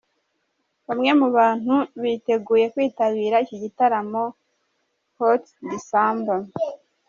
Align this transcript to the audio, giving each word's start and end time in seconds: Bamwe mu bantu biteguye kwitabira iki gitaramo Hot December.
Bamwe 0.87 1.11
mu 1.19 1.27
bantu 1.37 1.75
biteguye 2.01 2.65
kwitabira 2.73 3.35
iki 3.45 3.57
gitaramo 3.63 4.23
Hot 5.17 5.43
December. 5.71 6.39